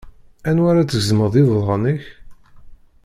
Anwa 0.49 0.67
ar 0.71 0.77
ad 0.77 0.87
tgezmeḍ 0.87 1.27
deg 1.31 1.41
iḍudan-ik? 1.45 2.03